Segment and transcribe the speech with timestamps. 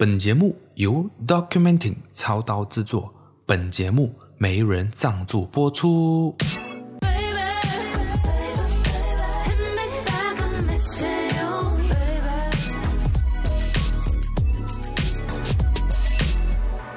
[0.00, 3.12] 本节目由 Documenting 操刀制作，
[3.44, 6.36] 本节目没人赞助播出。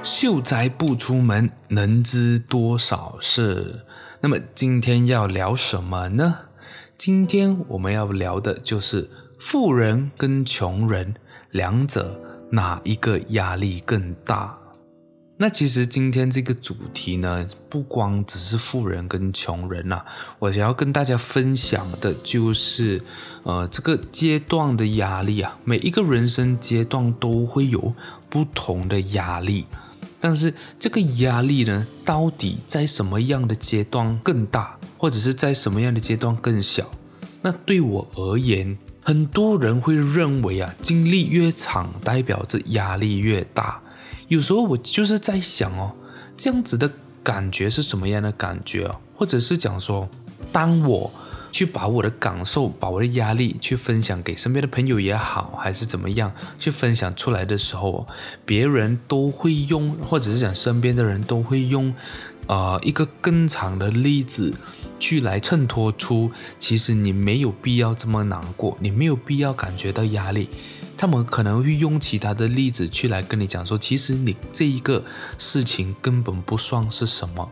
[0.03, 3.83] 秀才不出门，能知多少事？
[4.19, 6.37] 那么今天要聊什么呢？
[6.99, 9.09] 今天我们要聊的就是
[9.39, 11.15] 富人跟穷人
[11.49, 12.30] 两者。
[12.51, 14.57] 哪一个压力更大？
[15.37, 20.05] 那其实今天这个主题呢，不光只是富人跟穷人呐、啊，
[20.37, 23.01] 我想要跟大家分享的就是，
[23.41, 27.95] 呃，这个阶段的压力啊，每一个人生阶段都会有
[28.29, 29.65] 不同的压力，
[30.19, 36.91] 但是这个压力呢，到底在什么样的阶段更大，或者是在什么样的阶段更小？
[37.41, 43.81] 那对我而言，很多人会认为啊，经历越长，代表着压力越大。
[44.27, 45.93] 有时候我就是在想哦，
[46.37, 46.89] 这样子的
[47.23, 48.95] 感觉是什么样的感觉哦？
[49.15, 50.07] 或者是讲说，
[50.51, 51.11] 当我
[51.51, 58.07] 去把我的感受、把我的压力去分享给身边的朋友也好，还是怎么样去分享出来的时候，
[58.45, 61.93] 别人都会用，或者是讲身边的人都会用，
[62.47, 64.53] 呃，一个更长的例子。
[65.01, 66.29] 去来衬托出，
[66.59, 70.47] 其实你没有必要这么难过，你没有必要感觉到压力。
[70.95, 75.03] 他们可能会用其他的例子去来跟你讲说，其实你这一个
[75.39, 77.51] 事情根本不算是什么。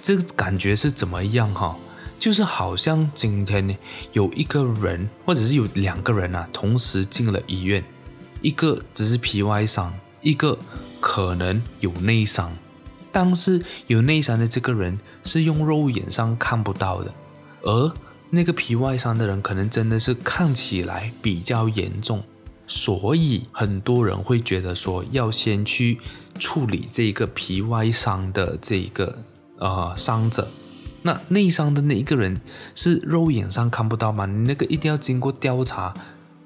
[0.00, 1.76] 这个感觉是怎么样哈？
[2.24, 3.76] 就是好像今天，
[4.14, 7.84] 有一个人，或者是有两个人啊，同时进了医院，
[8.40, 10.58] 一个只是皮外伤，一个
[11.02, 12.50] 可能有内伤。
[13.12, 17.12] 但是有内伤的这个人是用肉眼上看不到的，
[17.60, 17.92] 而
[18.30, 22.24] 那个皮外伤的人可能真的是看起来比较严重，
[22.66, 25.98] 所以很多人会觉得说要先去
[26.38, 29.18] 处理这个皮外伤的这个
[29.58, 30.48] 呃伤者。
[31.06, 32.40] 那内伤的那一个人
[32.74, 34.26] 是肉眼上看不到吗？
[34.26, 35.94] 你那个一定要经过调查。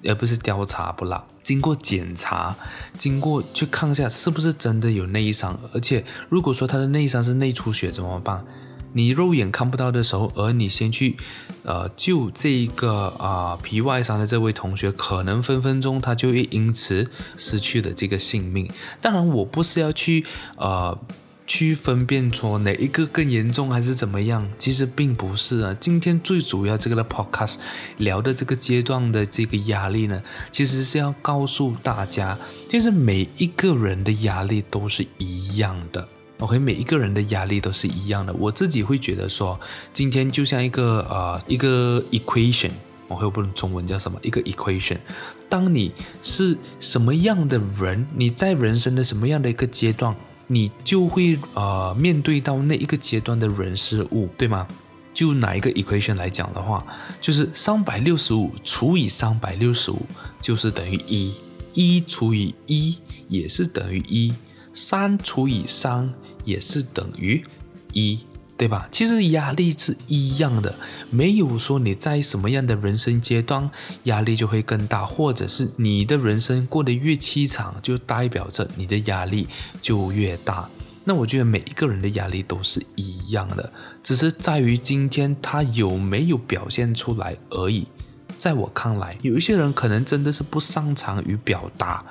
[0.04, 2.54] 而不是调查不啦，经过检查，
[2.96, 8.44] 经过去看一下是不是真的有内伤，而且如果说他的内伤是内出血怎么办？
[8.92, 11.16] 你肉眼看不到的时候，而你先去
[11.64, 18.70] 呃救这一个啊、皮外伤的这位同学，可能分分钟他就会因此失去了这个性命。
[19.00, 20.24] 当然，我不是要去
[20.56, 20.96] 呃。
[21.48, 25.74] 去分辨出哪一个更严重还是怎么样，其实并不是啊。
[25.80, 27.56] 今天最主要这个的 podcast
[27.96, 30.22] 聊的这个阶段的这个压力呢，
[30.52, 32.38] 其实是要告诉大家，
[32.70, 36.06] 其实每一个人的压力都是一样的。
[36.40, 38.32] OK，每一个人的压力都是一样的。
[38.34, 39.58] 我自己会觉得说，
[39.92, 42.70] 今天就像一个呃一个 equation，
[43.08, 44.20] 我会不能中文叫什么？
[44.22, 44.98] 一个 equation。
[45.48, 45.92] 当你
[46.22, 50.14] 是什么样的人，你在人生的什么样的一个阶段，
[50.48, 54.66] 你就会呃面对到那一个阶段的人事物，对吗？
[55.14, 56.84] 就哪一个 equation 来讲的话，
[57.20, 60.06] 就是三百六十五除以三百六十五
[60.40, 61.34] 就是等于一，
[61.74, 62.98] 一除以一
[63.28, 64.32] 也是等于一，
[64.72, 66.12] 三除以三
[66.44, 67.44] 也是等于
[67.92, 68.20] 一。
[68.58, 68.88] 对吧？
[68.90, 70.74] 其实压力是一样的，
[71.10, 73.70] 没有说你在什么样的人生阶段
[74.02, 79.48] 压力就会更大，或者是你的人生过得越凄惨，就代表着你的压力
[79.80, 80.68] 就越大。
[81.04, 87.86] 那我觉得每一个人的压力都是一样的，只是在于今天他有没有表现出来而已。
[88.38, 92.04] 在我看来，有一些人可能真的是不擅长于表达。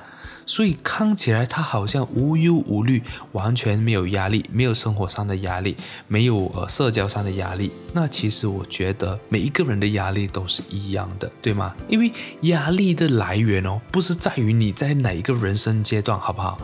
[0.48, 3.04] 所以看起来他好像无忧无虑，
[3.34, 5.78] 完全没有压力，没有生活上的压力，
[6.08, 7.70] 没有呃社交上的压力。
[7.94, 11.76] 那其实我觉得每一个人的压力都是一样的，对吗？
[11.90, 16.58] 因为压力的来源哦，不是在于你在哪一个人生阶段，好不好？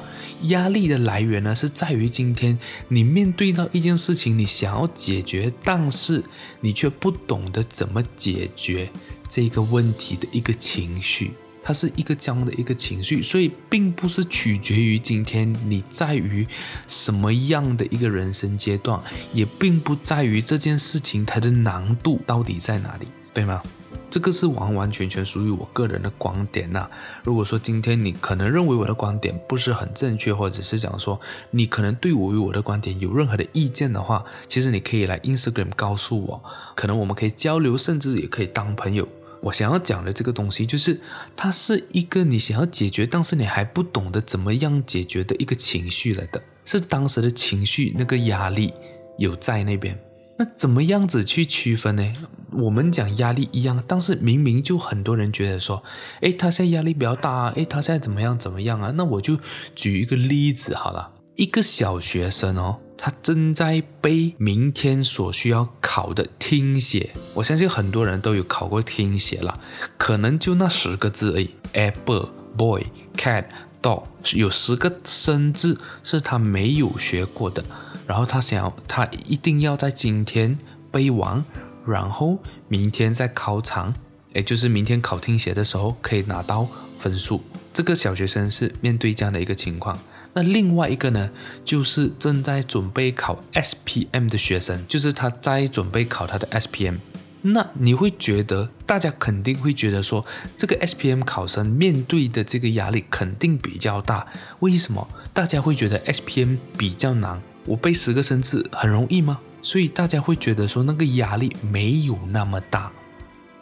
[0.43, 2.57] 压力的来源呢，是在于今天
[2.87, 6.23] 你面对到一件事情，你想要解决，但是
[6.61, 8.89] 你却不懂得怎么解决
[9.27, 11.33] 这个问题的一个情绪。
[11.63, 16.45] 它是一个这样的一个情绪，所以并不是取决于今天你在于
[16.87, 19.01] 什么样的一个人生阶段，
[19.33, 23.63] 也并不在于这件事情它的难度到底在哪里，对吗？
[24.09, 26.87] 这个是完完全全属于我个人的观点呐。
[27.23, 31.19] 如果说今天你可能认为我的观点不是很正确，或者是讲说
[31.49, 36.43] 你可能对我与我的观点有任何的意见的话，其实你可以来 Instagram 告诉我，
[36.75, 39.07] 可能我们可以交流，甚至也可以当朋友。
[39.43, 40.99] 我想要讲的这个东西，就是
[41.35, 48.73] 它是一个你想要解决，但是你还不懂得怎么样解决的一个情绪来的，是当时的情绪那个压力
[49.17, 49.99] 有在那边，
[50.39, 52.13] 那怎么样子去区分呢？
[52.51, 55.83] 我们讲压力一样，但是明明就很多人觉得说，
[56.21, 58.91] 诶，他现在压力比较大啊，诶，他现在怎么样怎么样啊？
[58.95, 59.37] 那我就
[59.75, 69.59] 举一个例子好了，一个小学生哦，他正在背明天所需要考的听写，我相信很多人都有考过听写了，
[69.97, 72.85] 可能就那十个字而已，apple、boy、
[73.17, 73.45] cat、
[73.81, 74.03] dog，
[74.33, 77.63] 有十个生字是他没有学过的。
[78.05, 80.57] 然后他想要，他一定要在今天
[80.91, 81.43] 背完，
[81.85, 82.37] 然后
[82.67, 83.93] 明天在考场，
[84.33, 86.67] 也就是明天考听写的时候可以拿到
[86.97, 87.43] 分数。
[87.73, 89.97] 这个小学生是面对这样的一个情况。
[90.33, 91.29] 那另外一个呢，
[91.63, 96.97] 就是正在准备考 SPM 的学生，就是他在准备考他的 SPM。
[97.45, 100.25] 那你会觉得，大家肯定会觉得说，
[100.55, 104.25] 这个 SPM 考生面对的这个压力肯定比较大。
[104.59, 105.07] 为什么？
[105.33, 107.41] 大家会觉得 SPM 比较难？
[107.65, 109.39] 我背十个生字很容易吗？
[109.61, 112.91] 所以大家会觉得说那个压力没有那么大。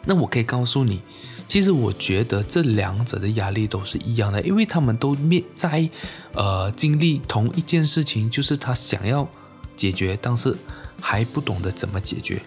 [0.06, 1.02] 那我可以告诉你，
[1.52, 5.86] 其实我觉得这两者的压力都是一样的，因为他们都面在
[6.32, 9.28] 呃经历同一件事情，就是他想要
[9.76, 10.56] 解决，但是
[10.98, 12.40] 还不懂得怎么解决。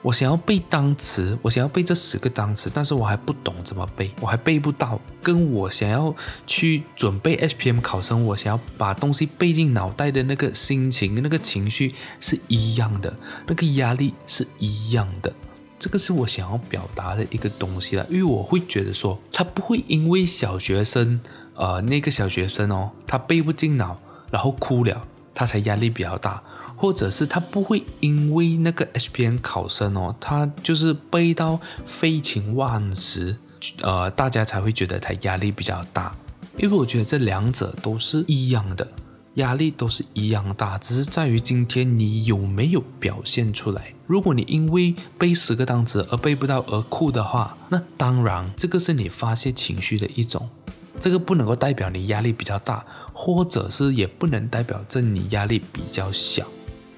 [0.00, 4.98] 我想要背单词，我想要背这十个单词，但是我还不懂怎么背，我还背不到。
[5.22, 6.16] 跟我想要
[6.46, 13.14] 去准备 SPM 考生，我想要把东西背进脑袋的那个心情、那个情绪是一样的，
[13.46, 15.30] 那个压力是一样的。
[15.78, 21.20] 这个是我想要表达的一个东西了，因为我会觉得说，他不会因为小学生，
[21.54, 24.00] 呃，那个小学生哦，他背不进脑，
[24.30, 26.42] 然后哭了，他才压力比较大。
[26.78, 33.38] 或者是他不会因为那个 SPM 考生哦，他就是背到废寝忘食，
[33.80, 36.14] 呃，大家才会觉得他压力比较大。
[36.58, 38.86] 因为我觉得这两者都是一样的，
[39.36, 43.94] 压力都是一样大，只是在于今天你有没有表现出来。
[44.06, 50.48] 如果你因为背十个单词而背不到而哭的话，那当然这个是你发泄情绪的一种。
[50.98, 56.46] 这个不能够代表你压力比较大，或者是也不能代表着你压力比较小。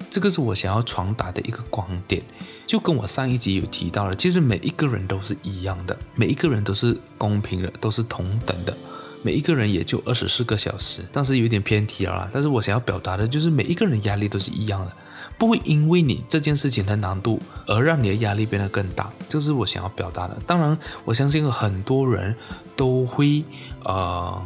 [0.09, 2.23] 这个是我想要传达的一个观点，
[2.65, 8.75] 就跟我上一集有提到了，其实每一个人都是一样的，每一个人都是公平的，都是同等的，
[9.21, 12.29] 每一个人也就二十四个小时，但是有点偏题了。
[12.31, 14.93] 但是我想要表达的就是每一个人压力都是一样的，
[15.39, 20.37] 不会因为你这件事情的难度而让你的压力变得更大，这是我想要表达的。
[20.45, 22.35] 当然，我相信很多人
[22.75, 23.43] 都会
[23.83, 24.39] 呃。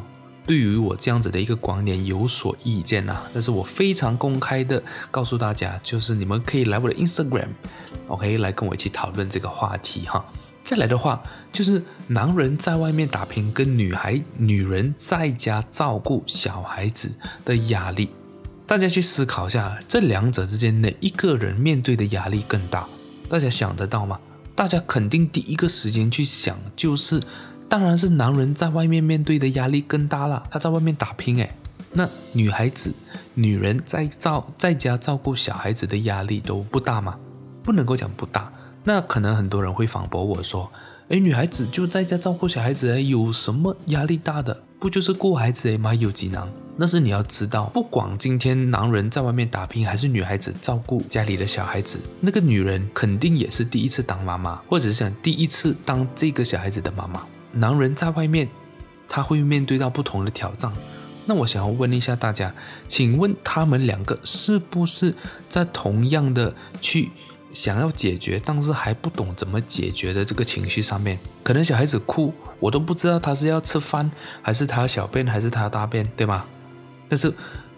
[0.46, 10.26] 对于我这样子的一个观点有所意见呐，但是我非常公开的告诉大家，就是你们可以来我的 Instagram，OK，来跟我一起讨论这个话题哈。
[10.62, 11.24] 再来的话，
[11.54, 17.14] 就是男人在外面打拼，跟女孩、女人在家照顾小孩子
[17.46, 18.10] 的压力，
[18.74, 22.88] 大家去思考一下，这两者之间哪一个人面对的压力更大？
[23.30, 24.20] 大家想得到吗？
[24.56, 27.22] 大家肯定第一个时间去想就是。
[27.70, 31.56] 当然是男人在外面面对的压力更大了，他在外面打拼诶，
[31.92, 32.92] 那女孩子、
[33.36, 37.16] 女人在照在家照顾小孩子的压力都不大吗？
[37.62, 38.52] 不能够讲不大。
[38.86, 40.72] 那可能很多人会反驳我说
[41.10, 44.64] ：“诶，女孩子就在家照顾小孩子，有什么压力大的？
[44.84, 45.94] 不就是顾孩子吗？
[45.94, 46.46] 有几难？”
[46.78, 57.26] 但是你要知道，不管今天男人在外面打拼，还是女孩子照顾家里的小孩子，那个女人肯定也是第一次当妈妈，或者是想第一次当这个小孩子的妈妈。
[57.54, 58.50] 男人在外面，
[59.08, 60.70] 他会面对到不同的挑战。
[61.26, 62.54] 那我想要问一下大家，
[62.90, 65.16] 请问他们两个是不是
[65.48, 67.10] 在同样的去
[67.54, 71.20] 想要解决，但是还不懂怎么解决的这个情绪上面？
[71.44, 74.10] 可能小孩子哭，我都不知道他是要吃饭，
[74.42, 76.46] 还是他小便，还是他大便，对吗？
[77.08, 77.32] 但是，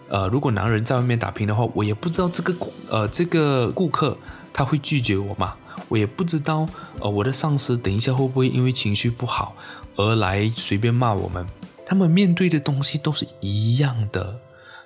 [0.08, 2.54] 呃，如果男人在外面打拼的话，我也不知道这个
[2.88, 4.16] 呃这个顾客
[4.52, 5.54] 他会拒绝我吗？
[5.88, 6.66] 我也不知道，
[7.00, 9.54] 呃，我的上司等一下会不会因为情绪不好
[9.96, 11.46] 而来随便骂我们？
[11.84, 14.40] 他们面对的东西都是一样的，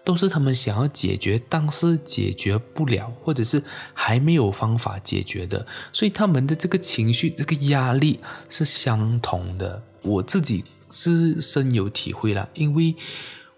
[0.04, 9.82] 都是他们想要解决，但是解决不了，或者是还没有方法解决的，所以他们的这个情绪、这个压力是相同的。
[10.02, 12.96] 我自己是深有体会了，因为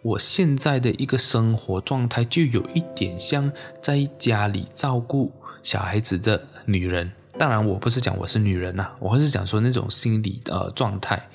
[0.03, 5.33] 我现在的一个生活状态就有一点像在家里照顾
[5.63, 7.13] 小孩子的女人。
[7.39, 11.31] 当然，我不是讲我是女人呐、啊，我是讲说那种心理的、呃、状态。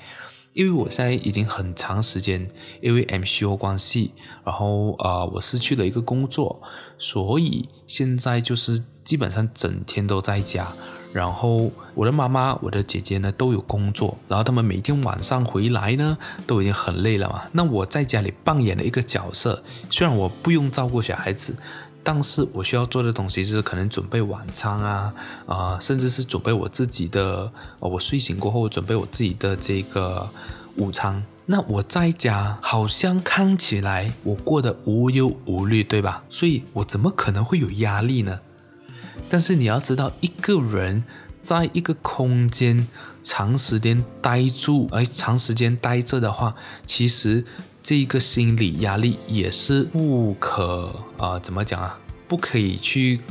[0.57, 2.47] 因为我现在已经很长时间
[2.81, 4.11] 因为 MCO 关系，
[4.43, 6.59] 然后呃我失去了一个工作，
[6.97, 10.67] 所以现在就是基本上整天都在家，
[11.13, 17.43] 然后我的妈妈、我的姐姐呢都有工作，然后他们每天晚上回来呢都已经很累了嘛。
[17.51, 21.55] 那我在家里扮演的一个角色，虽然我不用照顾小孩子，
[22.09, 25.13] 但是我需要做的东西就是可能准备晚餐啊，
[25.45, 30.29] 啊、呃，甚至是准备我自己的，呃、我睡醒过后准备我自己的这个
[30.77, 31.21] 午餐。
[31.47, 36.23] 那我在家好像看起来我过得无忧无虑，对吧？
[36.29, 38.39] 所以我怎么可能会有压力呢？
[39.27, 41.03] 但是你要知道，一个人
[41.41, 42.87] 在一个空间
[43.21, 47.43] 长时间待住，而长时间待着的话，其实
[47.87, 51.97] 这一个心理压力也是不可啊、呃，怎么讲啊？
[52.27, 53.21] 不可以去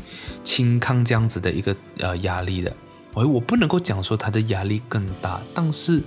[0.43, 2.75] 轻看这样子的一个呃压力的。
[3.13, 6.03] 而我不能够讲说他的压力更大，但是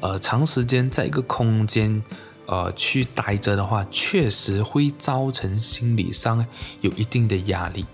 [0.00, 2.02] 呃，长时间在一个空间
[2.46, 6.46] 呃去待着的话，确实会造成心理上
[6.80, 7.84] 有一定的压力。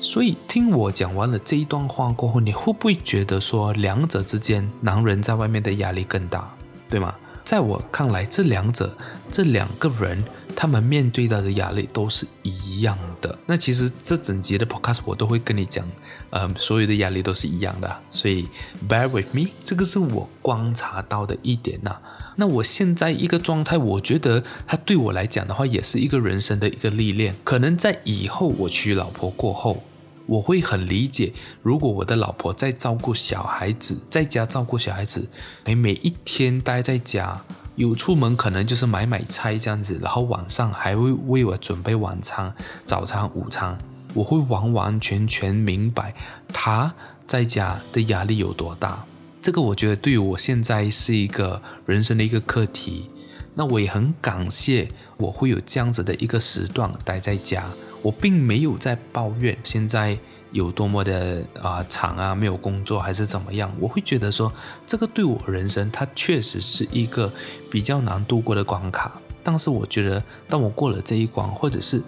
[0.00, 6.48] 所以听我讲完了这一段话过后，你会不会觉得说两者之间，男人在外面的压力更大，
[6.88, 7.12] 对吗？
[7.48, 8.94] 在我看来，这两者，
[9.32, 10.22] 这两个人，
[10.54, 13.38] 他们面对到的压力都是一样的。
[13.46, 15.82] 那其实这整集的 podcast 我都会跟你讲，
[16.28, 18.02] 呃，所有的压力都是一样的。
[18.10, 18.46] 所以
[18.86, 21.96] bear with me，这个是我观察到的一点呐。
[22.36, 27.34] 那我现在一个状态，我觉得它对我来讲的话，也是一个人生的一个历练。
[27.44, 29.84] 可能在以后我娶老婆过后。
[30.28, 31.32] 我会很理解，
[31.62, 35.26] 如果我的老婆在照顾小孩子，在家照顾小孩子，
[35.64, 37.42] 哎，每一天待在家，
[37.76, 42.54] 有出门可能就是买买菜这样子，然后晚上还会为我准备晚餐、
[42.84, 43.78] 早餐、午餐，
[44.12, 46.14] 我会完完全全明白
[46.52, 46.94] 她
[47.26, 49.02] 在家的压力有多大。
[49.40, 53.08] 这个我觉得对于我现在是一个人生的一个课题。
[53.54, 57.64] 那我也很感谢我会有这样子的一个时段待在家。
[58.02, 60.18] 我并没有在抱怨现在
[60.52, 63.70] 有多么的啊惨啊，没有工作还是怎么样。
[63.78, 64.52] 我会觉得说，
[64.86, 67.32] 这个对我人生它确实是一个
[67.70, 69.20] 比较难度过的关卡。
[69.42, 72.02] 但是我觉得，当我过了这一关，或者是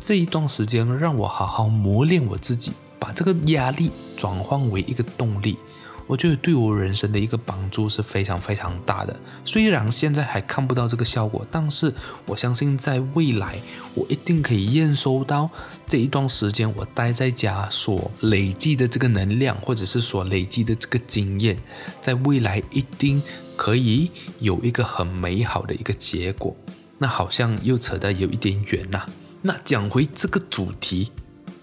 [0.00, 5.56] 这一段时间，让我好好磨练我自己，把这个压力转换为一个动力。
[6.06, 9.18] 我觉得对我人生的一个帮助是非常非常大的。
[9.44, 11.92] 虽然现在还看不到这个效果，但是
[12.26, 13.60] 我相信在未来，
[13.94, 15.50] 我一定可以验收到
[15.86, 21.58] 这一段时间我待在家所累积的这个能量，或者是所累积的这个经验，
[22.00, 23.20] 在未来一定
[23.56, 26.56] 可以有一个很美好的一个结果。
[26.98, 29.06] 那好像又扯得有一点远呐。
[29.42, 31.10] 那讲回这个主题，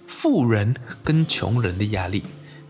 [0.06, 2.24] 富人跟穷人的压力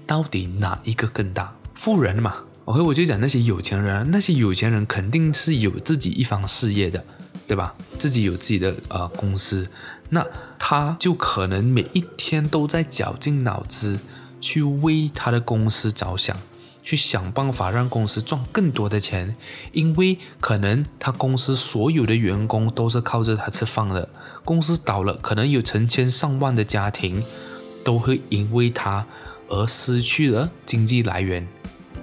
[0.08, 1.53] 到底哪一个更大？
[1.84, 7.04] 富人嘛，OK，我就讲那些有钱人，那些有钱人肯定是有自己一方事业的，
[7.46, 7.75] 对吧？
[8.00, 9.70] 自己有自己的呃公司，
[10.08, 10.25] 那
[10.58, 14.00] 他就可能每一天都在绞尽脑汁
[14.40, 16.38] 去为他的公司着想，
[16.82, 19.36] 去想办法让公司赚更多的钱，
[19.74, 24.08] 因为可能他公司所有的员工都是靠着他吃饭的，
[24.46, 27.25] 公司倒了，可能有成千上万的家庭
[27.84, 29.06] 都会因为他
[29.50, 31.46] 而失去了经济来源。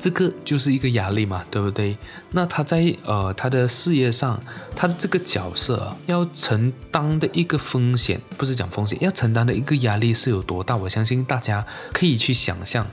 [0.01, 1.99] 这个就是一个压力嘛，对不对？
[2.33, 4.43] 那他在呃他的事业上，
[4.75, 10.75] 他的这个角色要承担的一个风险，不是讲风险，要承担的一个压力是有多大？
[10.75, 12.87] 我相信大家可以去想象。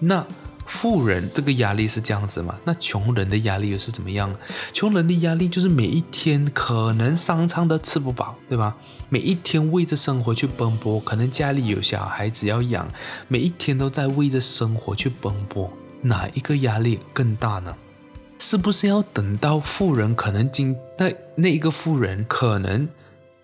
[0.00, 0.26] 那
[0.66, 2.58] 富人这个压力是这样子嘛？
[2.64, 4.34] 那穷人的压力又是怎么样？
[4.72, 8.74] 穷人的压力就是每一天可能三餐都吃不饱，对吧？
[9.08, 12.88] 每一天为着生活去奔波，可能家里有小孩子要养，
[13.28, 15.72] 每一天都在为着生活去奔波。
[16.02, 17.76] 哪一个压力更大呢？
[18.38, 22.88] 是不是要等到富人可能进那那一个富人可能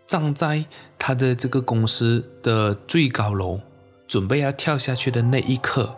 [0.06, 0.64] 站在
[0.96, 3.58] 他的这个公司的最高楼，
[4.06, 5.96] 准备要跳下去的那一刻，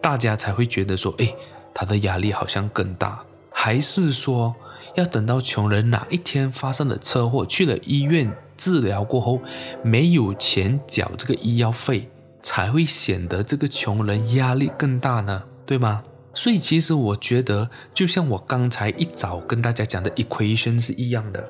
[0.00, 1.32] 大家才会觉得说，哎，
[1.72, 3.24] 他的压力好像更大？
[3.52, 4.56] 还是说
[4.96, 9.40] 要等到穷人哪一天发生了车祸，去了医院治疗过后，
[9.84, 12.10] 没有钱缴这个医药费，
[12.42, 15.44] 才会显得这个穷人压力更大呢？
[15.66, 16.02] 对吗？
[16.34, 21.46] 所以其实我觉得，就像我刚才一早跟大家讲的 equation 是一样的。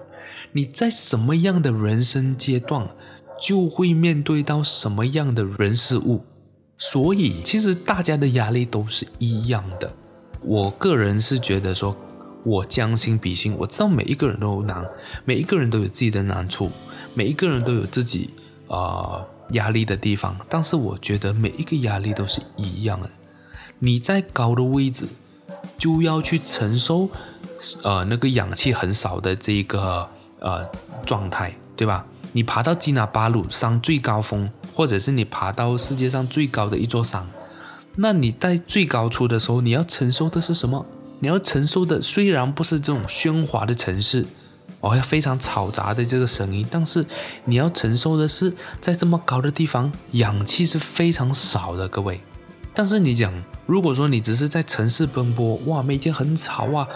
[0.52, 2.88] 你在什么样的人生阶段，
[3.40, 6.24] 就会面对到什么样的人事物。
[6.76, 9.94] 所以其实大家的压力都是一样的。
[10.42, 11.96] 我个人是觉得说，
[12.44, 14.84] 我将心比心，我知道每一个人都有难，
[15.24, 16.70] 每一个人都有自己的难处，
[17.14, 18.30] 每一个人都有自己
[18.66, 20.36] 啊、呃、压力的地方。
[20.48, 23.08] 但是我觉得每一个压力都是一样的。
[23.84, 25.08] 你在高的位置，
[25.76, 27.08] 就要去承受，
[27.82, 30.08] 呃，那个氧气很少的这个
[30.38, 30.64] 呃
[31.04, 32.06] 状态，对吧？
[32.30, 37.28] 你爬到基纳巴鲁山最高峰，或者是你爬到世界上最高的一座山，
[37.96, 40.86] 那你在最高处的时候，你要承受的是什么？
[41.18, 44.24] 你要承受的虽然不是这种喧哗的城市，
[44.78, 47.04] 哦，要非常嘈杂的这个声音，但是
[47.46, 52.20] 你要承受的是在这么高的地方，氧气是非常少的，各位。
[52.74, 53.32] 但是你讲，
[53.66, 56.88] 如果说你只是在城市奔波，哇，每天很吵啊，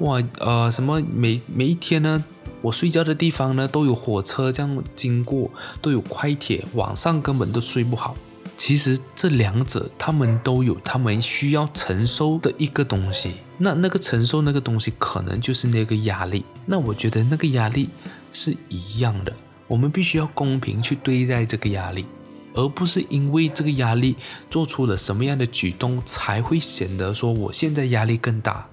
[0.00, 2.24] 哇，呃，什么每每一天呢，
[2.62, 5.50] 我睡觉的地方呢都有火车这样经过，
[5.82, 8.14] 都有快铁，晚上根本都睡不好。
[8.56, 13.32] 其实这两者，他们都有他们需要承受的一个东西。
[13.58, 16.44] 那那个承受那个东西，可能就是那个压力。
[16.64, 17.90] 那我觉得那个压力
[18.32, 19.32] 是一样的。
[19.66, 22.06] 我们必须要公平去对待这个压力，
[22.54, 24.16] 而不是因为这个压力
[24.48, 28.66] 做出了什么样的举动，才会显得说我现在压力更大，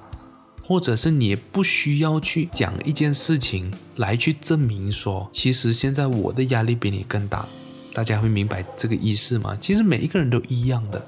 [0.64, 7.46] 或者是你不需要去讲一件事情来去证明说，其实现在我的压力比你更大。
[7.94, 9.58] 大家会明白这个意思吗？
[9.60, 11.06] 其实每一个人都一样的，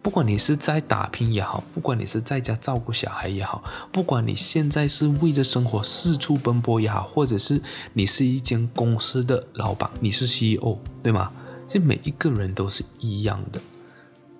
[0.00, 7.60] 不管你是在打拼也好，不管你是在家照顾小孩也好，不管你现在是为着生活四处奔波也好，或者是
[7.94, 11.32] 你是一间公司的老板，你是 CEO，对吗？
[11.68, 13.60] 其实每一个人都是一样的。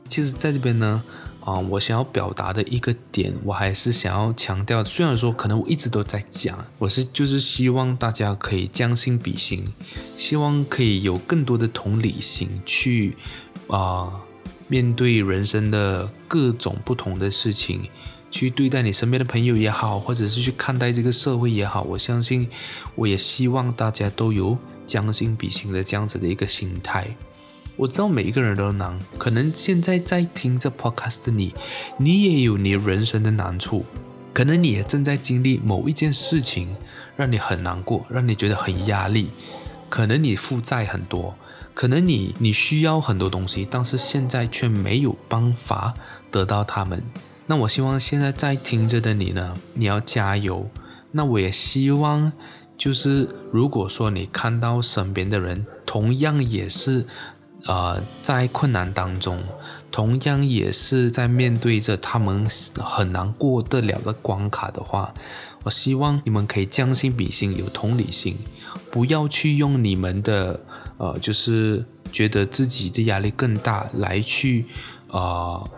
[0.09, 1.03] 其实在这边呢。
[1.45, 4.83] 啊，我想要表达的一个点，我还是想要强调。
[4.83, 9.63] 虽然说可能我一直都在讲，我是就是希望大家可以将心比心，
[10.17, 13.19] 希望可以有更多的同理心去
[13.69, 14.11] 啊
[14.69, 17.91] 面对人生的各种不同的事情，
[18.31, 21.83] 去对待你身边的朋友也好，或者是去看待这个社会也好。
[21.83, 22.49] 我相信，
[22.95, 27.17] 我也希望大家都有将心比心的这样子的一个心态。
[27.77, 31.53] 我知道每一个人都难，可能现在在听这 podcast 的你，
[31.99, 33.85] 你也有你人生的难处，
[34.33, 36.77] 可能你也正在经历某一件事情，
[37.17, 39.29] 让你很难过，让你觉得很压力，
[39.89, 41.35] 可能你负债很多，
[41.75, 45.95] 可能你你需要很多东西，但是现在却没有办法
[46.31, 47.03] 得到他们。
[47.47, 50.71] 那我希望现在在听着的你呢，你要加油。
[51.17, 52.33] 那我也希望，
[52.77, 57.07] 就是如果说你看到身边的人同样也是。
[57.67, 59.43] 呃，在困难当中，
[59.91, 62.47] 同样也是在面对着他们
[62.79, 65.15] 很难过得了的关卡的话，
[65.63, 68.37] 我希望你们可以将心比心，有同理心，
[68.91, 70.61] 不要去用你们的
[70.99, 74.67] 呃，就是觉得自己的压力更大来去
[75.09, 75.71] 呃，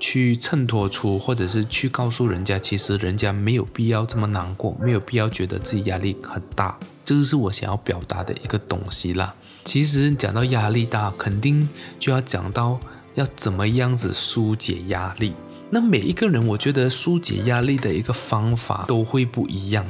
[0.00, 9.34] 去衬托出，或者是去告诉人家，其实人家没有必要这么难过，没有必要觉得自己压力很大，这个是我想要表达的一个东西啦。
[9.62, 12.80] 其实讲到压力大，肯定就要讲到
[13.14, 15.34] 要怎么样子疏解压力。
[15.68, 19.86] 那每一个人，我觉得疏解压力的一个方法都会不一样，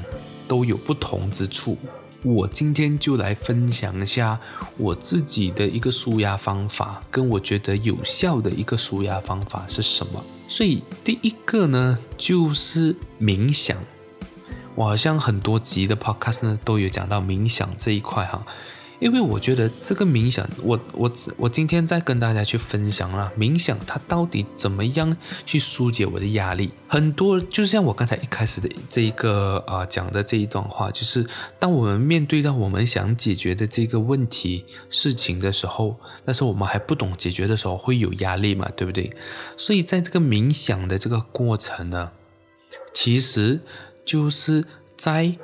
[0.49, 1.79] 都有不同之处。
[2.23, 4.39] 我今天就来分享一下
[4.77, 10.23] 我自己的一个舒压方法，跟我觉得有效的一个舒压方法是什么。
[10.47, 13.77] 所以第一个呢，就是冥想。
[14.75, 18.45] 我好像很多集的 podcast 呢都有讲到冥想这一块哈。
[19.01, 26.71] 因为我觉得这个冥想，我我我今天再跟大家去分享了冥想，它到底怎么样去疏解我的压力？
[26.87, 31.27] 很多就像我刚才一开始的这一个啊、讲的这一段话，就是
[31.59, 39.11] 当我们面对到我们想解决的这个问题事情的时候，但是我们还不懂解决的时候，会有压力嘛，对不对？
[39.57, 42.13] 所以在这个冥想的这个过程呢，
[42.93, 43.61] 其实
[44.05, 44.63] 就是
[44.99, 45.39] 在。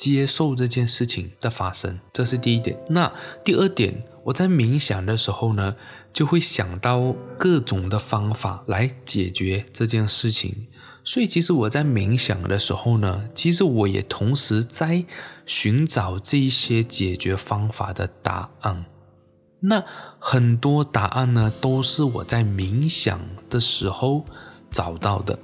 [0.00, 2.82] 接受这件事情的发生，这是第一点。
[2.88, 3.12] 那
[3.44, 5.76] 第二点，我在冥想的时候呢，
[6.10, 10.68] 就会想到各种的方法来解决这件事情。
[11.04, 15.04] 所以，其实我在冥想的时候呢，其实我也同时在
[15.44, 18.86] 寻找这些解决方法的答案。
[19.60, 19.84] 那
[20.18, 24.24] 很多答案呢，都是我在冥想的时候
[24.70, 25.38] 找到的。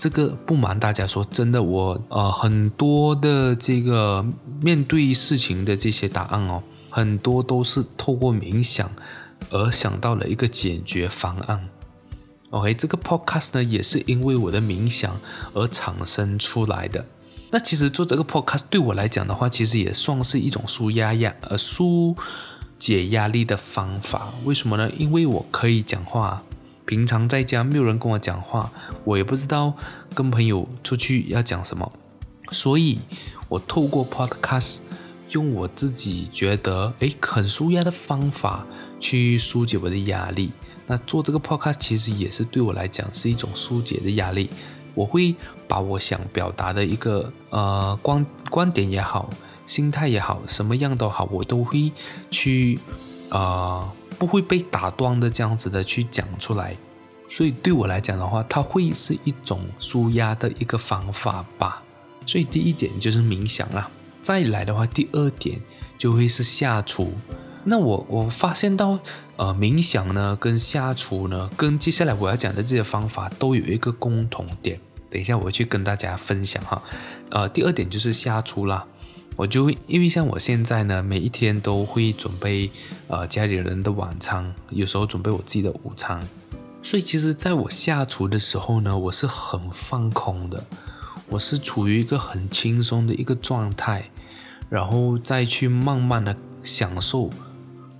[0.00, 4.24] 这个不瞒大家说，真的我，呃很多的这个
[4.62, 8.90] 面对事情的这些答案哦，很多都是透过冥想
[9.50, 11.68] 而想到了一个解决方案。
[12.48, 15.20] OK，这个 podcast 呢也是因为我的冥想
[15.52, 17.04] 而产生出来的。
[17.50, 22.16] 那其实做这个 podcast 对我来讲的话，其实也算是一种舒压压呃疏
[22.78, 24.32] 解压力的方法。
[24.46, 24.90] 为什么呢？
[24.96, 26.42] 因为我可以讲话。
[26.90, 28.68] 平常在家没有人跟我讲话，
[29.04, 29.74] 我也不知道
[30.12, 31.92] 跟朋友出去要讲什么，
[32.50, 32.98] 所以
[33.48, 34.78] 我透过 podcast
[35.30, 38.66] 用我自己觉得诶很舒压的方法
[38.98, 40.50] 去疏解我的压力。
[40.88, 44.50] 那做这个 podcast 其实也是对我来讲是一种疏解的压力。
[44.96, 45.36] 我会
[45.68, 49.30] 把我想表达的一个呃观观点也好，
[49.64, 51.92] 心态也好，什么样都好，我都会
[52.32, 52.80] 去
[53.28, 53.92] 啊。
[54.20, 56.76] 不会被打断的这样子的去讲出来，
[57.26, 61.82] 所以对我来讲的话，它会是一种舒压的一个方法吧。
[62.26, 63.90] 所以第一点就是冥想啦。
[64.20, 65.62] 再来的话，第二点
[65.96, 67.14] 就会是下厨。
[67.64, 68.98] 那我我发现到，
[69.36, 74.78] 呃，冥想呢跟下厨呢，跟接下来我要讲的这些方法都有一个共同点。
[75.08, 76.82] 等一下我去跟大家分享哈。
[77.30, 78.86] 呃，第二点就是下厨啦。
[79.40, 82.70] 我就因为像我现在呢，每一天都会准备
[83.08, 86.20] 呃家里人的晚餐，有时候准备我自己的午餐。
[86.82, 90.62] 所以其实，在我下厨的时候呢，我是很放空的，
[91.30, 94.10] 我是处于一个很轻松的一个状态，
[94.68, 97.30] 然后再去慢慢的享受，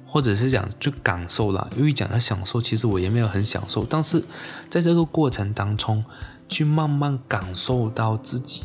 [0.05, 1.71] 或者是讲就感受啦。
[1.75, 4.23] 因为讲到享受，其实我也没有很享受，但是
[4.69, 6.05] 在这个过程当中，
[6.51, 8.65] 去慢慢感受到自己，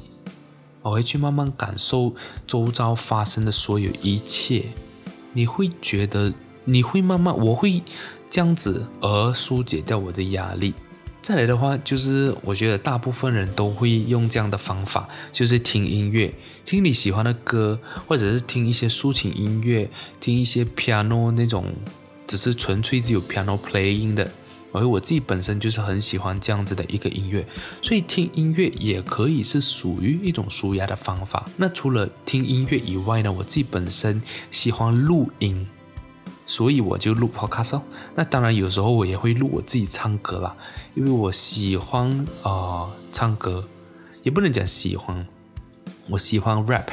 [0.85, 2.13] 我会去慢慢感受
[2.45, 4.65] 周遭发生的所有一切，
[5.33, 6.31] 你会觉得，
[6.63, 7.81] 你会慢慢，我会。
[8.27, 10.73] 这样子而疏解掉我的压力。
[11.21, 16.33] 再来的话，就是我觉得大部分人都会用这样的方法，就是听音乐，
[16.65, 21.73] 听你喜欢的歌，或者是听一些抒情音乐，听一些 piano 那种，
[22.27, 24.29] 只是纯粹只有 piano playing 的。
[24.75, 27.47] 而我自己本身就是很喜欢这样子的一个音乐，
[27.81, 31.49] 所以听音乐也可以是属于一种舒压的方法。
[31.57, 35.67] 那除了听音乐以外呢，我自己本身喜欢录音。
[36.47, 37.81] 所以我就录 podcast，
[38.13, 40.55] 那当然有时候我也会录我自己唱歌啦，
[40.93, 42.07] 因为我喜欢
[42.43, 43.67] 啊、呃、唱歌，
[44.21, 45.25] 也不能讲喜欢，
[46.07, 46.85] 我喜欢 rap，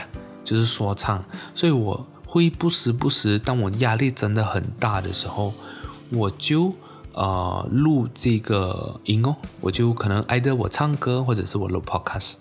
[0.42, 1.22] 就是说唱，
[1.54, 5.52] 所以我会不时不时，当我压力真的很大的时候，
[6.08, 6.72] 我就
[7.14, 12.34] 呃录这个音哦，我就可能 either 我唱歌或者是我录 podcast，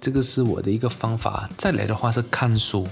[0.00, 1.48] 这个是我的一个方法。
[1.56, 2.86] 再来的话是看书。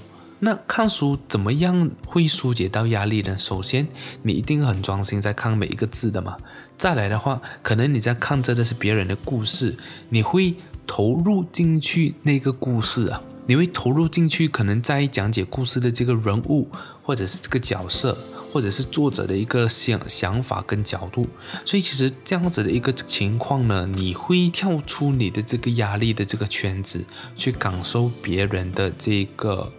[0.45, 3.38] 那看书怎么样会疏解到压力呢？
[3.38, 3.87] 首先，
[4.23, 6.37] 你一定很专心在看每一个字的嘛。
[6.77, 9.77] 再来的话，可能你在看着的是别人的故事，
[10.09, 16.68] 你会投入进去那个故事啊，你会投入进去，可能在讲解故事的这个人物，
[17.05, 18.18] 或者是这个角色，
[18.53, 21.27] 或者是作者的一个想想法跟角度。
[21.65, 27.05] 所以其实这样子的一个情况呢，你会跳出你的这个压力的这个圈子，
[27.37, 29.73] 去感受别人的这个。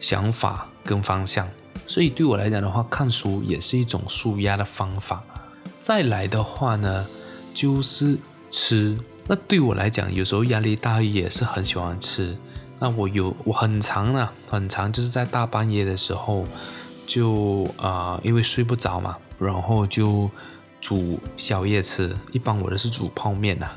[0.00, 1.48] 想法跟方向，
[1.86, 5.24] 所以对我来讲的话，看书也是一种舒压的方法。
[5.80, 7.06] 再来的话呢，
[7.54, 8.18] 就是
[8.50, 8.98] 吃。
[9.26, 12.36] 那对我来讲，有时候压力大也是很喜欢吃。
[12.80, 16.44] 那我有我很常呢，很常就是在大半夜的时候，
[17.06, 20.30] 就啊、呃，因为睡不着嘛，然后就
[20.80, 22.14] 煮宵夜吃。
[22.32, 23.70] 一般我都是煮泡面呐。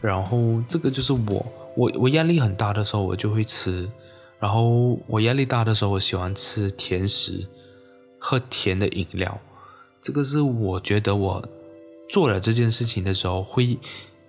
[0.00, 3.90] 然后这个就是我，我我压力很大的时候，我就会吃。
[4.38, 7.48] 然后我压力大的时候，我喜欢吃甜食，
[8.18, 9.40] 喝甜的饮料。
[10.00, 11.48] 这个是我觉得我
[12.10, 13.78] 做了这件事情的时候会，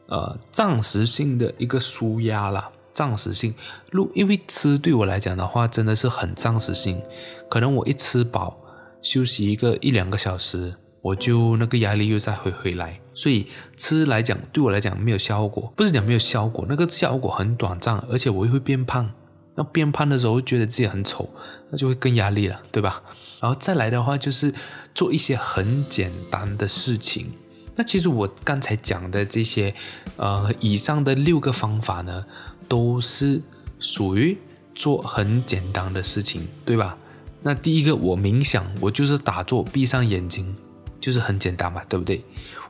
[0.08, 2.72] 呃，暂时性的一个舒压啦。
[2.96, 3.54] 暂时性，
[3.92, 7.04] 如因为吃对我来讲的话，真的是很暂时性。
[7.50, 8.58] 可能我一吃饱，
[9.02, 13.00] 休息一个一两个小时，我就那个压力又再回回来。
[13.14, 19.12] 所以吃来讲，对我来讲没有效果，不是讲没有效果，那个效果很短暂，而且我又会变胖。
[19.58, 21.30] 那变胖的时候觉得自己很丑，
[21.70, 23.02] 那就会更压力了，对吧？
[23.40, 24.54] 然后再来的话就是
[24.94, 27.32] 做一些很简单的事情。
[27.78, 29.74] 那其实我刚才讲的这些，
[30.18, 32.26] 呃，以上的六个方法呢，
[32.68, 33.42] 都是
[33.80, 34.38] 属于
[34.74, 36.98] 做很简单的事情，对吧？
[37.42, 40.56] 那第一个我冥想，我就是打坐，闭上眼睛，
[41.00, 42.24] 就是很简单嘛，对不对？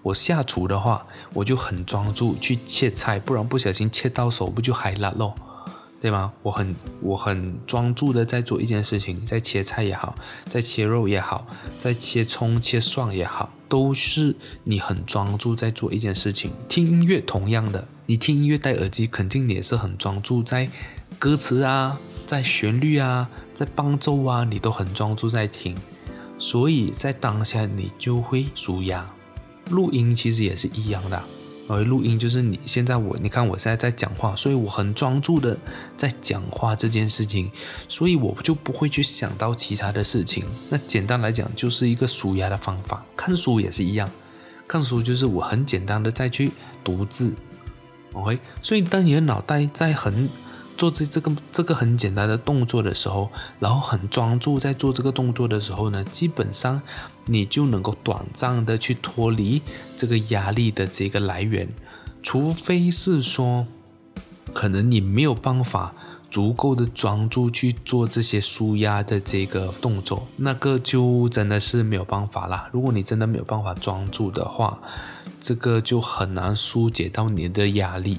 [0.03, 5.33] 我下厨的话，我就很专注去切菜，不然不小心切到手，不就海辣咯？
[6.01, 6.33] 对吗？
[6.43, 10.13] 我很我很专注的在做一件事情，在切菜也好，
[10.47, 11.47] 在切肉也好，
[11.79, 16.51] 在切葱切蒜也好，都是你很专注在做一件事情。
[16.67, 20.69] 听音乐同样的，你听音乐戴耳机，肯定也是很专注在
[21.17, 25.75] 歌词啊，在旋律啊，在伴奏啊，你都很专注在听，
[26.37, 29.09] 所以在当下你就会舒压。
[29.69, 31.23] 录音其实也是一样的。
[31.67, 35.57] 而录音就是你现在我，你看我现在在讲话，所以我很专注的
[35.97, 37.51] 在讲话这件事情，
[37.87, 40.45] 所以我就不会去想到其他的事情。
[40.69, 43.03] 那简单来讲，就是一个舒压的方法。
[43.15, 44.09] 看书也是一样，
[44.67, 46.51] 看书就是我很简单的再去
[46.83, 47.33] 读字
[48.13, 48.39] ，OK。
[48.61, 50.29] 所以当你的脑袋在很
[50.77, 56.81] 做这这个这个很简单的动作的时候，然后很专注在做这个动作的时候呢，基本上
[57.25, 59.61] 你就能够短暂的去脱离
[59.97, 61.67] 这个压力的这个来源，
[62.21, 63.65] 除非是说，
[64.53, 65.93] 可能你没有办法
[66.29, 72.69] 足够的专注去做这些舒压的这个动作，那个就真的是没有办法啦。
[72.73, 74.79] 如果你真的没有办法专注的话，
[75.39, 78.17] 这个就很难疏解到你的压力。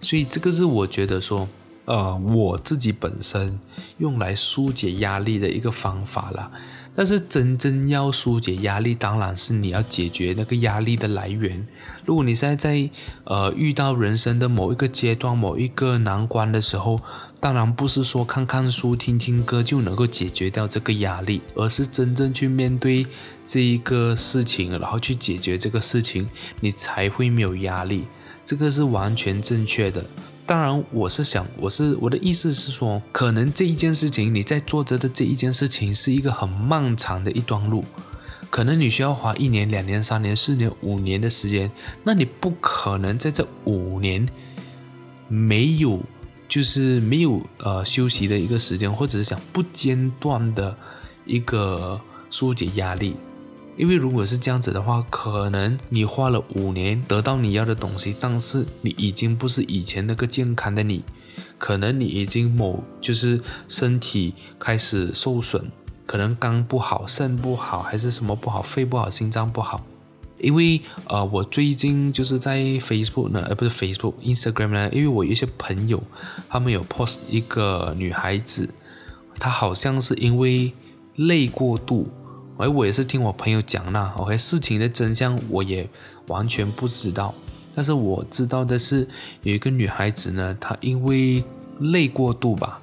[0.00, 1.48] 所以这个是我觉得说，
[1.86, 3.58] 呃，我自己本身
[3.96, 6.50] 用来疏解压力的一个方法啦。
[6.98, 11.66] 但是真正要疏解压力，当然是你要解决那个压力的来源。
[12.06, 12.90] 如果你现在在
[13.24, 16.98] 呃遇到人生的某一个阶段、某一个难关的时候，
[17.38, 23.06] 当然不是说看看书、听听歌就能够解决掉这个压力，而是真正去面对
[23.46, 26.26] 这一个事情，然后去解决这个事情，
[26.60, 28.06] 你才会没有压力。
[28.42, 30.06] 这个是完全正确的。
[30.46, 37.84] 当然，我是想，我是我的意思是说，可能这一件事情你在做着的这一件事情是一个很漫长的一段路，
[38.48, 41.68] 可能你需要花一年、两年、三年、四年、五年的时间，
[42.04, 44.24] 那你不可能在这五年
[45.26, 46.00] 没有，
[46.46, 50.76] 就是没有呃休息的一个时间，或者是想不间断的
[51.24, 53.16] 一个疏解压力。
[53.76, 61.04] 因为如果是这样子的话，可能你花了五年得到你要的东西，但是你已经不是以前那个健康的你，
[61.58, 65.66] 可能你已经某就是身体开始受损，
[66.06, 69.84] 可能肝不好、肾不好，还是什么不好，肺不好、心脏不好。
[70.38, 76.02] 因为呃，我最近就是在 Facebook 呢，而不是 Facebook、Instagram 呢，因为我有一些朋友，
[76.48, 78.70] 他们有 post 一个女孩子，
[79.38, 80.72] 她好像是因为
[81.16, 82.08] 累过度。
[82.56, 85.88] 而我也是听我朋友讲那，OK，事情的真相我也
[86.28, 87.34] 完全不知道，
[87.74, 89.06] 但是我知道的是
[89.42, 91.44] 有一个女孩子呢，她因为
[91.80, 92.80] 累过度吧，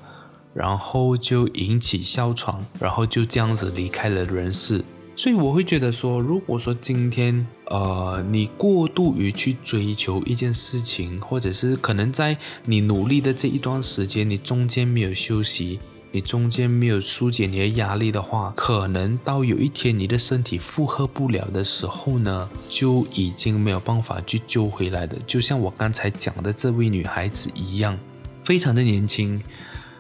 [0.53, 4.83] 然后就引起哮喘，然后就这样子离开了人世。
[5.15, 15.79] 所以我会觉得说，如果说今天呃你过度于去追求一件事情，或者是可能在你努力的这一段时间，你中间没有休息。
[16.15, 25.17] 你中间没有疏解你的压力的话，可能到有一天你的身体负荷不了的时候呢，就已经没有办法去救回来的。
[25.25, 27.97] 就像我刚才讲的这位女孩子一样，
[28.43, 29.41] 非常的年轻，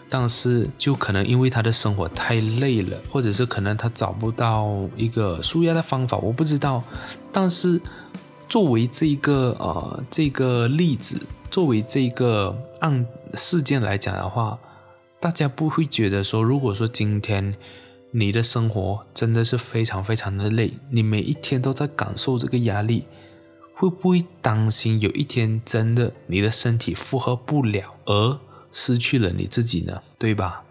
[0.07, 6.83] 但是就可能因为她的生活太累了，或者是可能她找不到一个舒压的方法，我不知道。
[7.31, 7.81] 但是
[8.47, 14.59] 作为这个呃这个例子，作为这个案事件来讲的话。
[15.23, 17.55] 大家不会觉得说，如果说今天
[18.11, 23.05] 你的生活真的是非常非常的累，你每一天都在感受这个压力，
[23.73, 28.37] 会不会担心有一天真的你的身体负荷不了，而
[28.69, 30.01] 失去了你自己呢？
[30.19, 30.65] 对吧？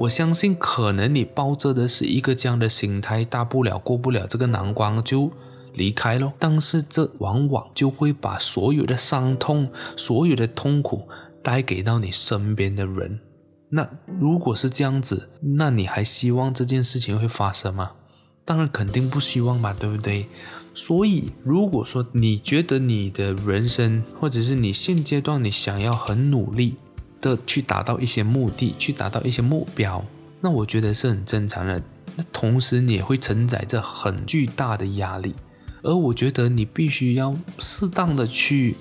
[0.00, 5.32] 我相信可能你抱着的是一个这样的心态，大不了过不了这个难关就
[5.72, 6.34] 离开咯。
[6.38, 11.08] 但是这往往就会把所有的伤痛、所有的痛苦
[11.42, 13.20] 带给到你身边的人。
[13.68, 13.88] 那
[14.20, 17.92] 如果是这样子，那你还希望这件事情会发生吗？
[18.44, 20.28] 当然肯定不希望吧，对不对？
[20.72, 26.76] 所以如果说你觉得你的人生，或者是你现阶段你想要很努力
[27.20, 30.04] 的去达到一些目的，去达到一些目标，
[30.40, 31.82] 那我觉得是很正常的。
[32.14, 35.34] 那同时你也会承载着很巨大的压力，
[35.82, 38.76] 而我觉得你必须要适当的去，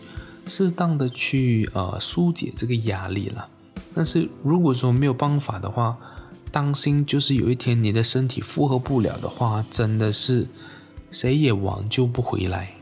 [0.46, 3.50] 适当的去呃疏解这个压力了。
[3.96, 5.98] 但是如果说没有办法的话，
[6.52, 10.48] 当心就是有一天你的身体负荷不了的话，真的是
[11.10, 12.74] 谁也挽救不回来。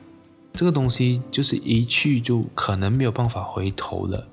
[0.54, 4.28] 这个东西就是一去就可能没有办法回头了。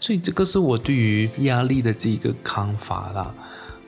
[0.00, 3.34] 所以这个是我对于压力的这一个看法啦。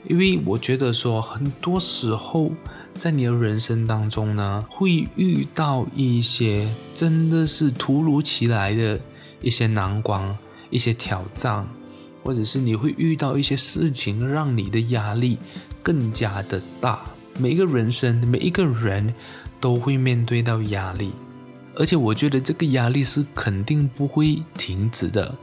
[0.07, 2.53] 因为我觉得说很多时候
[2.99, 9.01] 在你的人生当中呢，会遇到一些真的是突如其来的
[9.41, 11.67] 一些难关、一些挑战。
[12.25, 15.39] 或者是你会遇到一些事情，让你的压力
[15.83, 17.05] 更加的大。
[17.39, 19.13] 每一个人生，每一个人
[19.61, 21.13] 都会面对到压力，
[21.77, 25.37] 而且我觉得这个压力是肯定不会停止的，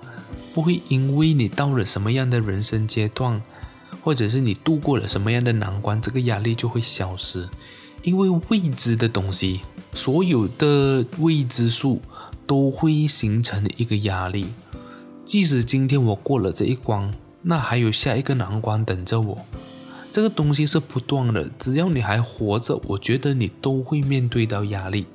[0.53, 3.41] 不会因为你到了什么样的人生阶段，
[4.01, 7.47] 或者是你度过了什么样的难关，这个压力就会消失。
[8.03, 9.61] 因为未知的东西，
[9.93, 12.01] 所有的未知数
[12.47, 14.47] 都会形成一个压力。
[15.23, 19.37] 即使今天我过了这一关，那还有下一个难关等着我。
[20.11, 25.05] 这个东西是不断的，只要你还活着，我觉得你都会面对到压力。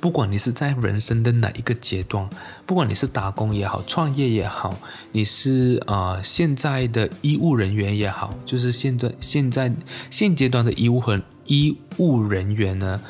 [0.00, 2.28] 不管你是在人生的哪一个阶段，
[2.64, 4.74] 不管你是打工也好，创业也好，
[5.12, 9.72] 你是啊、呃、现在的医务人员也好，就是现在现在
[10.10, 13.00] 现阶段的医务和医务人员呢。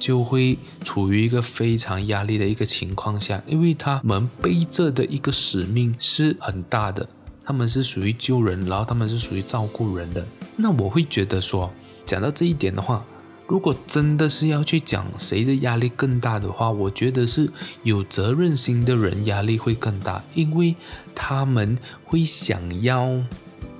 [0.00, 7.06] 就会处于一个非常压力的一个情况下，因为他们背着的一个使命是很大的，
[7.44, 10.26] 他们是属于救人，然后他们是属于照顾人的。
[10.56, 11.70] 那我会觉得说，
[12.06, 13.04] 讲到这一点的话，
[13.46, 17.50] 如果真的是要去讲谁的压力更大的话，我觉得是
[17.82, 20.74] 有责任心的人压力会更大，因为
[21.14, 23.06] 他们会想要，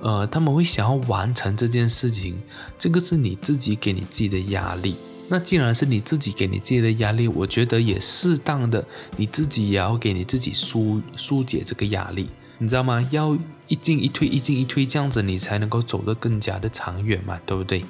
[0.01, 2.39] 呃，他们会想要完成这件事情，
[2.77, 4.95] 这个是你自己给你自己的压力。
[5.31, 13.01] 那既然是你自己给你自己的压力，我觉得也适当的，你自己也要给你自己疏疏解这个压力，你知道吗？
[13.11, 13.37] 要
[13.69, 17.85] 一进一退，一进一退，这样子你才能够走得更加的长远嘛，对不对？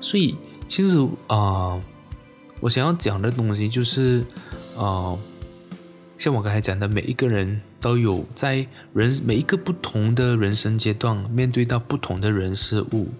[0.00, 0.34] 所以
[0.66, 1.78] 其实啊、
[2.60, 4.24] 我想要讲的东西就是，
[4.76, 5.18] 呃，
[6.16, 13.10] 像我刚才讲的，每一个人都有在人每一个不同的人生阶段，面对到不同的人事物。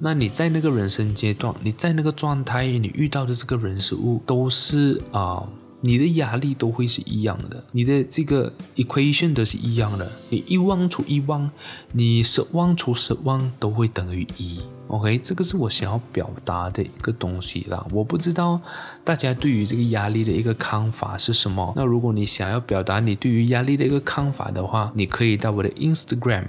[0.00, 5.42] 那你在那个人生阶段，你在那个状态，你遇到的这个人事物都是啊、
[5.80, 10.10] 你的压力都会是一样的，你的这个 equation 都是一样的。
[10.28, 11.50] 你一忘除一忘，
[11.92, 14.60] 你十万除十万都会等于一。
[14.86, 17.86] OK，这个是我想要表达的一个东西啦。
[17.90, 18.60] 我不知道
[19.04, 21.74] 大家对于这个压力的一个看法是什么。
[21.76, 26.44] 那如果你想要表达你对于压力的一个看法的话，你可以到我的 Instagram。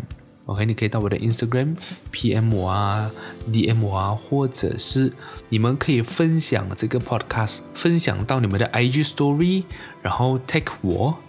[0.49, 1.75] OK，你可以到我的 Instagram
[2.11, 3.11] PM 我啊
[3.51, 5.13] ，DM 我啊，或者是
[5.49, 9.65] 你们可以分享这个 Podcast，分享到你们的 IG Story，
[10.01, 11.19] 然后 tag 我，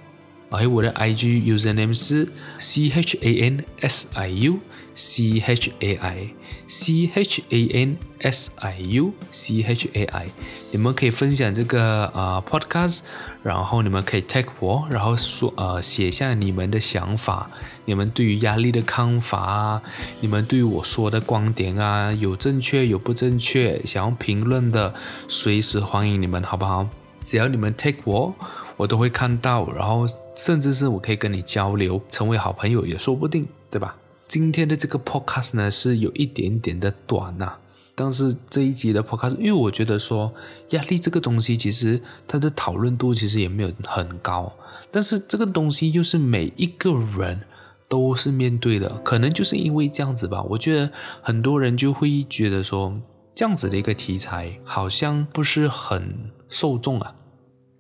[0.50, 4.61] 还有我的 IG username 是 C H A N S I U
[4.94, 6.35] C H A I
[6.70, 10.28] C H A N S I U C H A I，
[10.70, 13.00] 你们可以分享这个啊、呃、Podcast，
[13.42, 17.50] 然后你们可以 tag 我，然后说呃写下你们的想法，
[17.87, 19.83] 你们对于压力的看法啊，
[20.20, 24.94] 你们对于我说的观点啊，有正确有不正确，想要评论的，
[25.26, 26.88] 随时欢迎你们，好不好？
[27.24, 28.33] 只要你们 tag 我，
[28.76, 30.06] 我都会看到，然后
[30.37, 33.96] 甚至是我可以跟你交流，成为好朋友也说不定，对吧？
[34.30, 37.60] 今天的这个 podcast 呢是有一点点的短呐、啊，
[37.96, 40.32] 但是这一集的 podcast，因为我觉得说
[40.68, 44.52] 压力这个东西其实它的讨论度其实也没有很高，
[44.92, 47.40] 但是这个东西又是每一个人
[47.88, 52.96] 都是面对的，可能就是因为这样子吧，我觉得很多人就会觉得说
[53.34, 57.16] 这样子的一个题材好像不是很受众啊，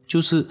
[0.04, 0.44] 就是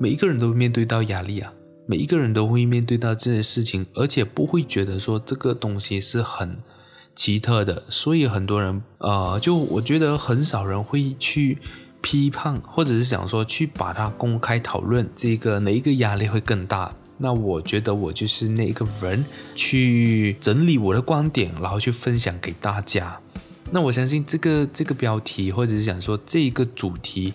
[0.00, 1.52] 每一个人都面对到压力啊。
[1.86, 6.56] 每一个人都会面对到这些事情，而且不会觉得说这个东西是很
[7.14, 11.58] 奇特的，所以很多人，呃，就我觉得很少人会去
[12.00, 16.94] 批判，或者是想说去把它公开讨论，这个哪一个压力会更大？
[17.18, 23.20] 那我觉得我就是那一个人，去整理我的观点，然后去分享给大家。
[23.70, 27.34] 那我相信这个这个标题，或者是想说这个主题。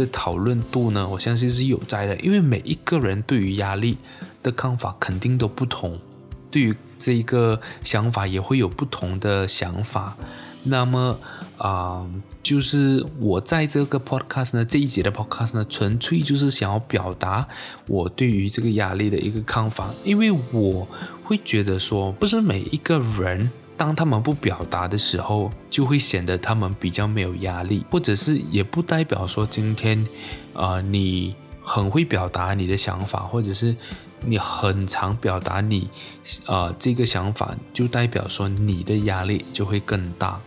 [0.00, 3.98] 的讨论度呢，我相信是有在的，因为每一个人对于压力
[4.42, 5.98] 的看法肯定都不同，
[6.50, 10.16] 对于这一个想法也会有不同的想法。
[10.62, 11.18] 那么
[11.56, 12.06] 啊、
[12.42, 17.46] 就是我在这个 podcast 呢，这一节的 podcast 呢，纯粹就是想要表达
[17.86, 20.88] 我对于这个压力的一个看法，因为我
[21.22, 23.50] 会觉得说，不是每一个人。
[23.80, 30.06] 当他们不表达的时候，就会显得他们比较没有压力，或者是也不代表说今天，
[30.52, 33.74] 呃，你很会表达你的想法，或者是
[34.26, 35.88] 你很常表达你，
[36.44, 40.38] 呃，这个想法，就代表说你的压力就会更大。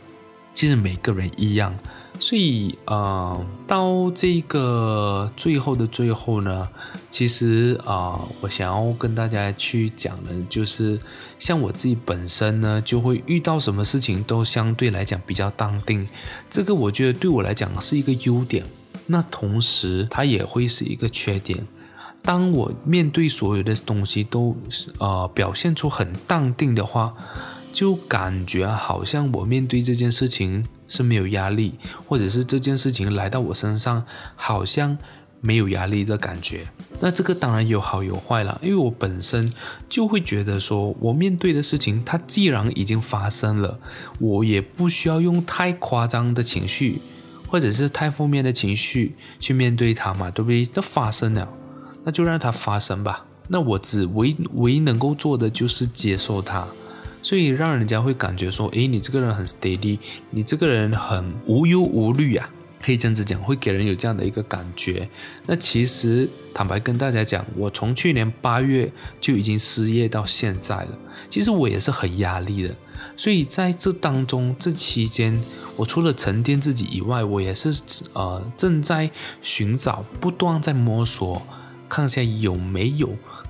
[0.53, 1.75] 其实每个人一样。
[2.19, 6.67] 所以，呃，到这个最后的最后呢，
[7.11, 10.99] 其实啊、我想要跟大家去讲的，就是
[11.37, 16.07] 像我自己本身呢，就会遇到什么事情都相对来讲比较淡定。
[16.49, 18.63] 这个我觉得对我来讲是一个优点，
[19.07, 21.67] 那同时它也会是一个缺点。
[22.21, 24.55] 当我面对所有的东西都
[24.99, 27.13] 呃表现出很淡定的话，
[27.73, 31.73] 就感觉好像我面对这件事情是没有压力，
[32.07, 34.95] 或者是这件事情来到我身上好像
[35.41, 36.67] 没有压力的感觉。
[36.99, 39.51] 那这个当然有好有坏了，因为我本身
[39.89, 43.79] 就会觉得说，我面对的事情它既然已经发生了，
[44.19, 47.01] 我也不需要用太夸张的情绪，
[47.49, 50.63] 或者是太负面的情绪去面对它嘛，对不对？
[50.67, 51.49] 都发生了，
[52.03, 53.25] 那就让它发生吧。
[53.47, 56.67] 那我只唯唯能够做的就是接受它。
[57.23, 59.97] 所以让人家会感觉说，诶，你这个人很 steady，
[60.29, 62.47] 你这个人很无忧无虑啊，
[62.83, 65.09] 可以这样子讲，会给人有这样的一个感觉。
[65.47, 70.99] 那其实坦白跟大家讲，我从去年八月就已经失业到现在了，
[71.29, 72.75] 其实我也是很压力的。
[73.15, 75.41] 所以在这当中，这期间，
[75.77, 77.73] 我除了沉淀自己以外，我也是
[78.13, 79.09] 呃正在
[79.41, 81.41] 寻找，不断在摸索，
[81.87, 83.09] 看一下有没有。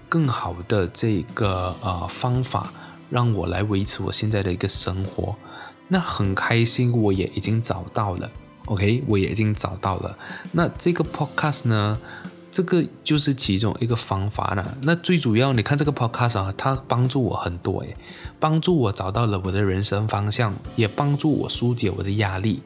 [0.10, 2.72] 更好的这个呃方法，
[3.14, 5.36] 让我来维持我现在的一个生活。
[5.88, 8.32] 那很开心，我也已经找到了。
[8.66, 10.18] OK，我也已经找到了。
[10.54, 12.00] 那这个 Podcast 呢，
[12.50, 14.78] 这个就是其中一个方法了。
[14.84, 17.96] 那最主要，你看这个 Podcast 啊，它帮助我很多诶，
[18.40, 22.62] 帮助我找到了我的人生方向，也帮助我疏解我的压力，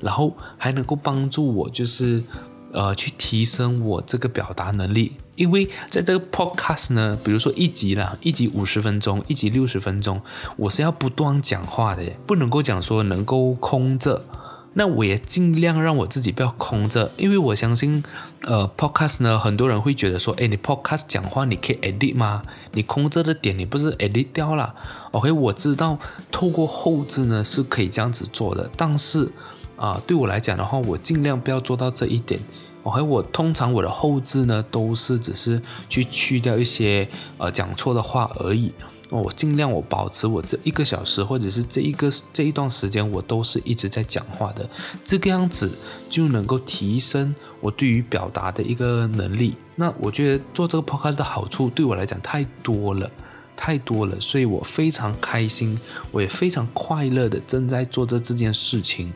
[0.00, 2.24] 然后还能够帮助我就是
[2.72, 5.12] 呃去提升我这个表达能力。
[5.36, 10.20] 因为在这个 Podcast 呢，比如说一集啦，一集五十分钟，一集六十分钟，
[10.56, 14.26] 我是要不断讲话的，不能够讲说能够空着。
[14.74, 18.02] 那我也尽量让我自己不要空着，因为我相信，
[18.40, 22.40] 呃，podcast 呢，很多人会觉得说，诶，你 podcast 讲话你可以 edit 吗？
[22.72, 24.74] 你空着的点你不是 edit 掉了
[25.10, 25.98] ？OK，我知道
[26.30, 29.30] 透过后置呢是可以这样子做的，但是
[29.76, 32.40] 啊、对我来讲的话，我尽量不要做到这一点。
[32.84, 37.08] OK，我通常我的后置呢都是只是去去掉一些
[37.38, 38.72] 呃讲错的话而已。
[39.08, 44.66] 我尽量我保持我这一个小时，或者是这一个这一段时间，我都是一直在讲话的，
[45.04, 45.70] 这个样子
[46.08, 49.54] 就能够提升我对于表达的一个能力。
[49.76, 53.10] 那我觉得做这个 podcast 的好处对我来讲太多了，
[53.54, 55.78] 太多了，所以我非常开心，
[56.10, 59.12] 我也非常快乐的正在做着这件事情。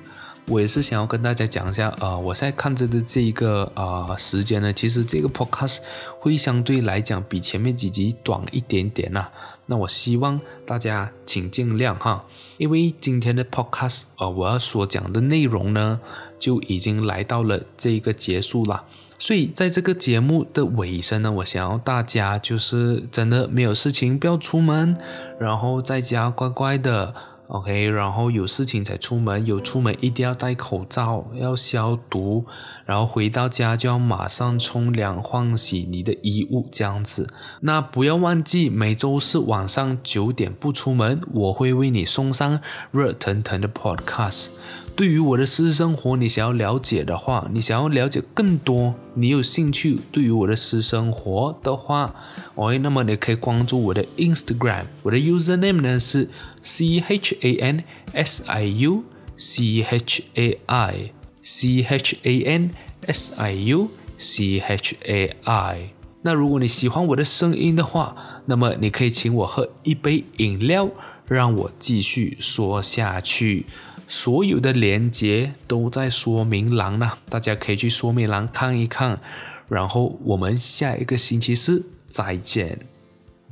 [0.49, 5.79] 我也是想要跟大家讲一下，呃，我现在看着的这一个呃时间呢，其实这个 podcast
[6.21, 9.29] 会相对来讲比前面几集短一点点呐。
[9.67, 12.25] 那我希望大家请见谅哈，
[12.59, 16.01] 因为今天的 podcast 呃，我要所讲的内容呢，
[16.39, 18.85] 就已经来到了这个结束了。
[19.19, 24.97] 所以在这个节目的尾声呢，我想要大家就是真的没有事情不要出门，
[25.41, 27.13] 然后在家乖乖的。
[27.49, 32.45] OK，然后有事情才出门，有出门一定要戴口罩，要消毒，
[32.85, 37.29] 然后回到家就要马上冲凉换洗你的衣物，这样子。
[37.61, 44.49] 那不要忘记每周四晚上九点不出门，我会为你送上热腾腾的 Podcast。
[44.97, 52.15] 对于我的私生活，你想要了解的话，你想要了解更多，你有兴趣对于我的私生活的话
[52.55, 56.31] ，OK，那么你可以关注我的 Instagram，我的 username 呢是
[56.67, 59.05] C H A N S I U
[59.37, 62.71] C H A I C H A N
[63.07, 65.91] S I U C H A I。
[66.23, 70.91] 那如果你喜欢我的声音的话，那么你可以请我喝一杯饮料，
[71.29, 73.67] 让我继续说下去。
[74.09, 79.21] 所有的连接都在说明栏呢，大家可以去说明栏看一看。
[79.69, 82.81] 然后我们下一个星期四再见，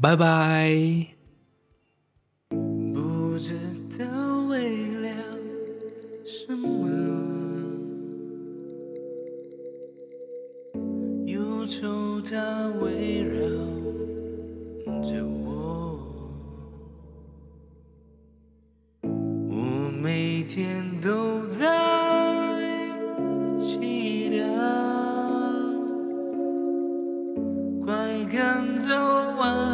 [0.01, 1.14] 拜拜。
[12.35, 13.32] 它围绕
[15.05, 16.03] 着我。
[19.03, 19.55] 我
[20.03, 21.64] 每天都在
[23.61, 24.43] 祈祷，
[27.85, 27.95] 快
[28.32, 28.89] 赶走
[29.41, 29.74] 爱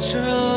[0.00, 0.49] 在